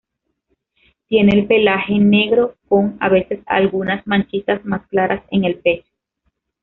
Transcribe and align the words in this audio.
Tiene 1.07 1.33
el 1.37 1.45
pelaje 1.45 1.99
negro 1.99 2.55
con, 2.67 2.97
a 2.99 3.07
veces, 3.07 3.41
algunas 3.45 4.07
manchitas 4.07 4.65
más 4.65 4.87
claras 4.87 5.21
en 5.29 5.43
el 5.45 5.59
pecho. 5.59 5.91